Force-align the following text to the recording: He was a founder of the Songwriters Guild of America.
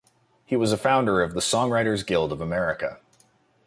He 0.47 0.55
was 0.55 0.71
a 0.73 0.77
founder 0.77 1.21
of 1.21 1.35
the 1.35 1.41
Songwriters 1.41 2.03
Guild 2.03 2.31
of 2.31 2.41
America. 2.41 2.99